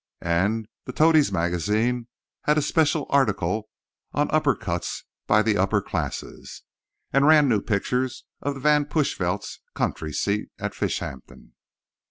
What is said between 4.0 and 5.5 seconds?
on Upper Cuts by